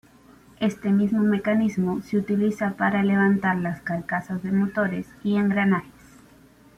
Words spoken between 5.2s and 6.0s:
y engranajes.